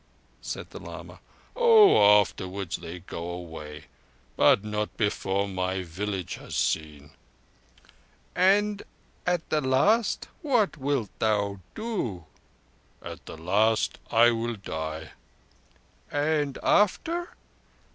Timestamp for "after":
16.63-17.35